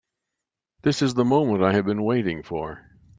[0.81, 2.83] This is the moment I have been waiting for.